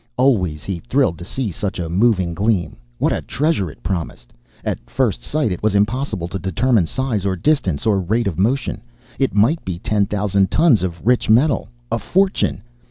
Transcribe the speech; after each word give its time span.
Always 0.17 0.63
he 0.63 0.79
thrilled 0.79 1.19
to 1.19 1.25
see 1.25 1.51
such 1.51 1.77
a 1.77 1.87
moving 1.87 2.33
gleam. 2.33 2.75
What 2.97 3.27
treasure 3.27 3.69
it 3.69 3.83
promised! 3.83 4.33
At 4.63 4.89
first 4.89 5.21
sight, 5.21 5.51
it 5.51 5.61
was 5.61 5.75
impossible 5.75 6.27
to 6.29 6.39
determine 6.39 6.87
size 6.87 7.23
or 7.23 7.35
distance 7.35 7.85
or 7.85 7.99
rate 8.01 8.25
of 8.25 8.39
motion. 8.39 8.81
It 9.19 9.35
might 9.35 9.63
be 9.63 9.77
ten 9.77 10.07
thousand 10.07 10.49
tons 10.49 10.81
of 10.81 11.05
rich 11.05 11.29
metal. 11.29 11.67
A 11.91 11.99
fortune! 11.99 12.63